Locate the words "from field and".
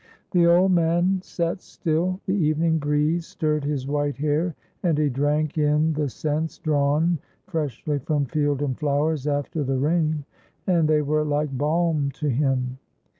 7.99-8.75